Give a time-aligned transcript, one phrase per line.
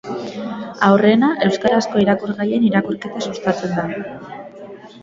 [0.87, 3.89] Aurrena euskarazko irakurgaien irakurketa sustatzea da.